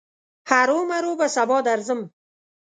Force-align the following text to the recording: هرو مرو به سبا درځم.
هرو 0.49 0.79
مرو 0.89 1.13
به 1.19 1.27
سبا 1.35 1.57
درځم. 1.67 2.01